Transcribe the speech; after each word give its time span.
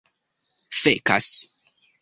fekas 0.79 1.29